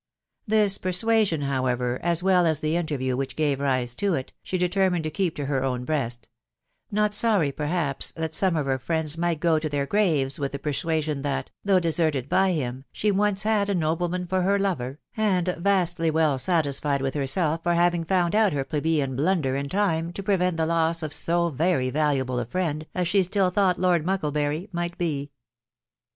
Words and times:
This 0.47 0.79
persuasion, 0.79 1.43
however, 1.43 1.99
as 2.01 2.23
well 2.23 2.47
as 2.47 2.59
the 2.59 2.75
interview 2.75 3.15
which 3.15 3.35
gave 3.35 3.59
rise 3.59 3.93
to 3.97 4.15
it, 4.15 4.33
she 4.41 4.57
determined 4.57 5.03
to 5.03 5.11
keep 5.11 5.35
to 5.35 5.45
her 5.45 5.63
own 5.63 5.85
breast; 5.85 6.27
not 6.89 7.13
sorry, 7.13 7.51
perhaps, 7.51 8.11
that 8.13 8.33
some 8.33 8.55
of 8.55 8.65
her 8.65 8.79
friends 8.79 9.15
might 9.15 9.39
go 9.39 9.59
to 9.59 9.69
thdr 9.69 9.87
graves 9.87 10.39
with 10.39 10.53
the 10.53 10.57
persuasion 10.57 11.21
that, 11.21 11.51
though 11.63 11.79
deserted 11.79 12.29
by 12.29 12.53
him, 12.53 12.83
she 12.91 13.11
once 13.11 13.43
had 13.43 13.69
a 13.69 13.75
nobleman 13.75 14.25
for 14.25 14.41
her 14.41 14.57
lover, 14.57 14.97
and 15.15 15.49
vastly 15.59 16.09
well 16.09 16.39
satisfied 16.39 17.03
with 17.03 17.13
herself 17.13 17.61
for 17.61 17.75
having 17.75 18.03
found 18.03 18.33
out 18.33 18.53
her 18.53 18.65
plebeian 18.65 19.15
blunder 19.15 19.55
in 19.55 19.69
time 19.69 20.11
to 20.11 20.23
prevent 20.23 20.57
the 20.57 20.65
loss 20.65 21.03
of 21.03 21.13
so 21.13 21.49
very 21.49 21.91
valuable 21.91 22.39
a 22.39 22.45
friend 22.47 22.87
as 22.95 23.07
she 23.07 23.19
snll 23.19 23.53
thought 23.53 23.77
Lord 23.77 24.03
Mucklebury 24.03 24.67
might 24.73 24.97
be. 24.97 25.29